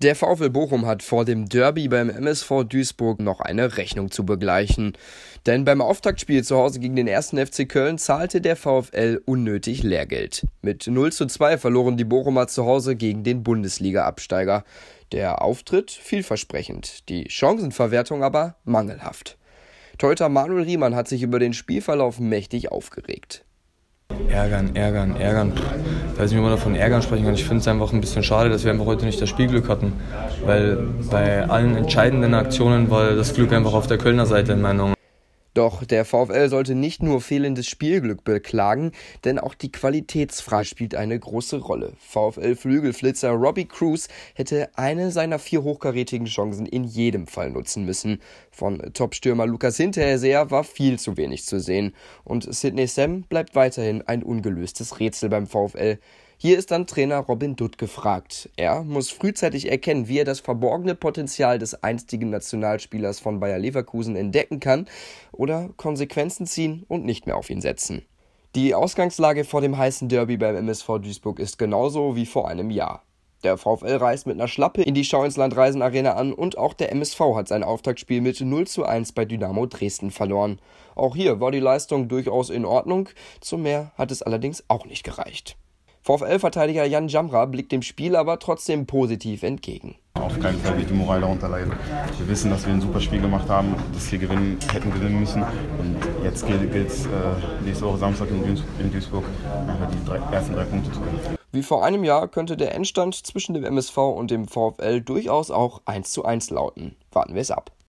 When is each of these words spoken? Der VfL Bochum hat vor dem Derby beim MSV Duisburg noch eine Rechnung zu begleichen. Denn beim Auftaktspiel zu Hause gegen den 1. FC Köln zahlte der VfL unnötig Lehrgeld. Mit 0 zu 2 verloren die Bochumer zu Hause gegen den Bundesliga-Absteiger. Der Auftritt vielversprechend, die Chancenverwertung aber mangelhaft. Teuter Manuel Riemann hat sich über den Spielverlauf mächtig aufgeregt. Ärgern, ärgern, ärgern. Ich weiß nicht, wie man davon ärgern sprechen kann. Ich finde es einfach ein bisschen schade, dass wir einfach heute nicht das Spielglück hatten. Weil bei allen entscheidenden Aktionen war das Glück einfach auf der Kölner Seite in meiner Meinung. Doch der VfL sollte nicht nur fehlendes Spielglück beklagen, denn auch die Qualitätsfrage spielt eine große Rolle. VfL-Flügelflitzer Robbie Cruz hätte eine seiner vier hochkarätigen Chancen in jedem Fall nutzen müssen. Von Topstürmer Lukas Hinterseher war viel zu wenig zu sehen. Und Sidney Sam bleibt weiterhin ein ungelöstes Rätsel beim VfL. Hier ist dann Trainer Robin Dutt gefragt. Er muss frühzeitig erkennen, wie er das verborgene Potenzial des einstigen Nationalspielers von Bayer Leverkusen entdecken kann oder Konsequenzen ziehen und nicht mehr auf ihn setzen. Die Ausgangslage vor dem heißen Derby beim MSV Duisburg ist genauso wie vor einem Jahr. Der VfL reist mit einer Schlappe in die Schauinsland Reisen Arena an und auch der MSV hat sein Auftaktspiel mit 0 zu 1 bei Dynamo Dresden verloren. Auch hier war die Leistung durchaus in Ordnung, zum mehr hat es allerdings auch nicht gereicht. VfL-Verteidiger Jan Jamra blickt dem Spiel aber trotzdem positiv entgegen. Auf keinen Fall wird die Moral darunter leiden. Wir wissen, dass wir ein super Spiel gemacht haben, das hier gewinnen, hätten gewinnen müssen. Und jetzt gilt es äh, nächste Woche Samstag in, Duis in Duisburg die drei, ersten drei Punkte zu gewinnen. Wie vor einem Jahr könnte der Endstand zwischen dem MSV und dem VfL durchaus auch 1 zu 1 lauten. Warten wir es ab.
Der 0.00 0.14
VfL 0.14 0.50
Bochum 0.50 0.86
hat 0.86 1.02
vor 1.02 1.24
dem 1.24 1.48
Derby 1.48 1.88
beim 1.88 2.08
MSV 2.08 2.62
Duisburg 2.68 3.18
noch 3.18 3.40
eine 3.40 3.76
Rechnung 3.76 4.12
zu 4.12 4.24
begleichen. 4.24 4.92
Denn 5.44 5.64
beim 5.64 5.80
Auftaktspiel 5.80 6.44
zu 6.44 6.56
Hause 6.56 6.78
gegen 6.78 6.94
den 6.94 7.08
1. 7.08 7.30
FC 7.30 7.68
Köln 7.68 7.98
zahlte 7.98 8.40
der 8.40 8.54
VfL 8.54 9.20
unnötig 9.24 9.82
Lehrgeld. 9.82 10.46
Mit 10.62 10.86
0 10.86 11.12
zu 11.12 11.26
2 11.26 11.58
verloren 11.58 11.96
die 11.96 12.04
Bochumer 12.04 12.46
zu 12.46 12.64
Hause 12.64 12.94
gegen 12.94 13.24
den 13.24 13.42
Bundesliga-Absteiger. 13.42 14.62
Der 15.10 15.42
Auftritt 15.42 15.90
vielversprechend, 15.90 17.08
die 17.08 17.28
Chancenverwertung 17.28 18.22
aber 18.22 18.54
mangelhaft. 18.62 19.36
Teuter 19.98 20.28
Manuel 20.28 20.62
Riemann 20.62 20.94
hat 20.94 21.08
sich 21.08 21.24
über 21.24 21.40
den 21.40 21.54
Spielverlauf 21.54 22.20
mächtig 22.20 22.70
aufgeregt. 22.70 23.44
Ärgern, 24.30 24.70
ärgern, 24.74 25.16
ärgern. 25.16 25.52
Ich 26.12 26.18
weiß 26.18 26.30
nicht, 26.30 26.38
wie 26.38 26.42
man 26.42 26.50
davon 26.50 26.74
ärgern 26.74 27.02
sprechen 27.02 27.24
kann. 27.24 27.34
Ich 27.34 27.44
finde 27.44 27.60
es 27.60 27.68
einfach 27.68 27.92
ein 27.92 28.00
bisschen 28.00 28.22
schade, 28.22 28.50
dass 28.50 28.64
wir 28.64 28.70
einfach 28.70 28.86
heute 28.86 29.06
nicht 29.06 29.20
das 29.20 29.28
Spielglück 29.28 29.68
hatten. 29.68 29.92
Weil 30.44 30.78
bei 31.10 31.48
allen 31.48 31.76
entscheidenden 31.76 32.34
Aktionen 32.34 32.90
war 32.90 33.12
das 33.12 33.34
Glück 33.34 33.52
einfach 33.52 33.72
auf 33.72 33.86
der 33.86 33.98
Kölner 33.98 34.26
Seite 34.26 34.52
in 34.52 34.60
meiner 34.60 34.82
Meinung. 34.82 34.97
Doch 35.58 35.84
der 35.84 36.04
VfL 36.04 36.48
sollte 36.50 36.76
nicht 36.76 37.02
nur 37.02 37.20
fehlendes 37.20 37.66
Spielglück 37.66 38.22
beklagen, 38.22 38.92
denn 39.24 39.40
auch 39.40 39.54
die 39.54 39.72
Qualitätsfrage 39.72 40.64
spielt 40.64 40.94
eine 40.94 41.18
große 41.18 41.56
Rolle. 41.56 41.94
VfL-Flügelflitzer 41.98 43.30
Robbie 43.30 43.64
Cruz 43.64 44.06
hätte 44.36 44.70
eine 44.76 45.10
seiner 45.10 45.40
vier 45.40 45.64
hochkarätigen 45.64 46.28
Chancen 46.28 46.64
in 46.64 46.84
jedem 46.84 47.26
Fall 47.26 47.50
nutzen 47.50 47.84
müssen. 47.84 48.20
Von 48.52 48.78
Topstürmer 48.94 49.48
Lukas 49.48 49.76
Hinterseher 49.78 50.52
war 50.52 50.62
viel 50.62 50.96
zu 50.96 51.16
wenig 51.16 51.44
zu 51.44 51.58
sehen. 51.58 51.92
Und 52.22 52.54
Sidney 52.54 52.86
Sam 52.86 53.22
bleibt 53.22 53.56
weiterhin 53.56 54.02
ein 54.02 54.22
ungelöstes 54.22 55.00
Rätsel 55.00 55.28
beim 55.28 55.48
VfL. 55.48 55.98
Hier 56.40 56.56
ist 56.56 56.70
dann 56.70 56.86
Trainer 56.86 57.18
Robin 57.18 57.56
Dutt 57.56 57.78
gefragt. 57.78 58.48
Er 58.56 58.84
muss 58.84 59.10
frühzeitig 59.10 59.68
erkennen, 59.68 60.06
wie 60.06 60.20
er 60.20 60.24
das 60.24 60.38
verborgene 60.38 60.94
Potenzial 60.94 61.58
des 61.58 61.82
einstigen 61.82 62.30
Nationalspielers 62.30 63.18
von 63.18 63.40
Bayer 63.40 63.58
Leverkusen 63.58 64.14
entdecken 64.14 64.60
kann 64.60 64.86
oder 65.32 65.70
Konsequenzen 65.76 66.46
ziehen 66.46 66.84
und 66.86 67.04
nicht 67.04 67.26
mehr 67.26 67.36
auf 67.36 67.50
ihn 67.50 67.60
setzen. 67.60 68.06
Die 68.54 68.72
Ausgangslage 68.72 69.42
vor 69.42 69.62
dem 69.62 69.76
heißen 69.76 70.08
Derby 70.08 70.36
beim 70.36 70.54
MSV 70.54 71.00
Duisburg 71.02 71.40
ist 71.40 71.58
genauso 71.58 72.14
wie 72.14 72.26
vor 72.26 72.46
einem 72.46 72.70
Jahr. 72.70 73.02
Der 73.42 73.56
VfL 73.56 73.96
reist 73.96 74.28
mit 74.28 74.36
einer 74.36 74.46
Schlappe 74.46 74.82
in 74.82 74.94
die 74.94 75.04
Schauinsland 75.04 75.56
Reisen 75.56 75.82
Arena 75.82 76.12
an 76.12 76.32
und 76.32 76.56
auch 76.56 76.74
der 76.74 76.92
MSV 76.92 77.18
hat 77.34 77.48
sein 77.48 77.64
Auftaktspiel 77.64 78.20
mit 78.20 78.40
0 78.40 78.64
zu 78.68 78.84
1 78.84 79.10
bei 79.10 79.24
Dynamo 79.24 79.66
Dresden 79.66 80.12
verloren. 80.12 80.60
Auch 80.94 81.16
hier 81.16 81.40
war 81.40 81.50
die 81.50 81.58
Leistung 81.58 82.06
durchaus 82.06 82.48
in 82.48 82.64
Ordnung, 82.64 83.08
zum 83.40 83.62
mehr 83.62 83.90
hat 83.98 84.12
es 84.12 84.22
allerdings 84.22 84.62
auch 84.68 84.86
nicht 84.86 85.02
gereicht. 85.02 85.56
VfL-Verteidiger 86.02 86.84
Jan 86.84 87.08
Jamra 87.08 87.44
blickt 87.46 87.72
dem 87.72 87.82
Spiel 87.82 88.16
aber 88.16 88.38
trotzdem 88.38 88.86
positiv 88.86 89.42
entgegen. 89.42 89.96
Auf 90.14 90.38
keinen 90.40 90.58
Fall 90.60 90.76
wird 90.76 90.90
die 90.90 90.94
Moral 90.94 91.20
darunter 91.20 91.48
leiden. 91.48 91.72
Wir 92.18 92.28
wissen, 92.28 92.50
dass 92.50 92.66
wir 92.66 92.72
ein 92.72 92.80
super 92.80 93.00
Spiel 93.00 93.20
gemacht 93.20 93.48
haben, 93.48 93.74
das 93.92 94.08
hier 94.08 94.18
gewinnen, 94.18 94.58
hätten 94.72 94.92
gewinnen 94.92 95.20
müssen. 95.20 95.42
Und 95.42 95.96
jetzt 96.24 96.46
gilt 96.46 96.74
es 96.74 97.06
äh, 97.06 97.08
nächste 97.64 97.84
Woche 97.86 97.98
Samstag 97.98 98.30
in, 98.30 98.44
Duis 98.44 98.62
in 98.80 98.92
Duisburg 98.92 99.24
die 99.92 100.04
drei, 100.04 100.16
ersten 100.34 100.54
drei 100.54 100.64
Punkte 100.64 100.90
zu 100.92 101.00
gewinnen. 101.00 101.38
Wie 101.52 101.62
vor 101.62 101.84
einem 101.84 102.04
Jahr 102.04 102.28
könnte 102.28 102.56
der 102.56 102.74
Endstand 102.74 103.14
zwischen 103.14 103.54
dem 103.54 103.64
MSV 103.64 103.96
und 103.96 104.30
dem 104.30 104.48
VfL 104.48 105.00
durchaus 105.00 105.50
auch 105.50 105.80
1 105.86 106.12
zu 106.12 106.24
1 106.24 106.50
lauten. 106.50 106.96
Warten 107.10 107.34
wir 107.34 107.40
es 107.40 107.50
ab. 107.50 107.70